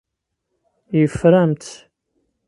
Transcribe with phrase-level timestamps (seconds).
[0.99, 1.73] Yeffer-am-tt.